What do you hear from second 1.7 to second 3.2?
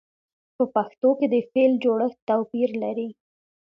جوړښت توپیر لري.